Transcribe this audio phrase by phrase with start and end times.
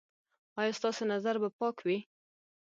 [0.59, 1.97] ایا ستاسو نظر به پاک وي؟